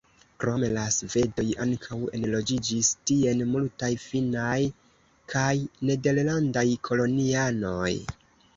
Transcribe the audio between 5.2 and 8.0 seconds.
kaj nederlandaj kolonianoj.